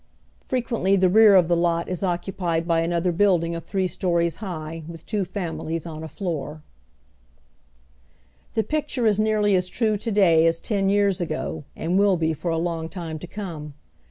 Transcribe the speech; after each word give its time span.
Fre 0.43 0.57
quently 0.57 0.99
the 0.99 1.09
rear 1.09 1.35
of 1.35 1.47
the 1.47 1.55
lot 1.55 1.87
is 1.87 2.01
ocenpied 2.01 2.65
byanother 2.65 3.13
bnilding 3.15 3.55
of 3.55 3.63
three 3.63 3.85
stories 3.85 4.37
liigh 4.41 4.81
with 4.87 5.05
two 5.05 5.23
families 5.23 5.85
on 5.85 6.01
a 6.03 6.07
floor." 6.07 6.63
The 8.55 8.63
picture 8.63 9.05
is 9.05 9.19
nearly 9.19 9.55
as 9.55 9.69
true 9.69 9.97
to 9.97 10.11
day 10.11 10.47
as 10.47 10.59
ten 10.59 10.89
years 10.89 11.21
ago, 11.21 11.65
and 11.75 11.99
will 11.99 12.17
be 12.17 12.29
,y 12.29 12.33
Google 12.33 12.49
THE 12.49 12.49
AWAKENING. 12.49 12.51
19 12.51 12.51
tor 12.51 12.51
a 12.71 12.75
long 12.75 12.89
time 12.89 13.19
to 13.19 13.27
come. 13.27 13.73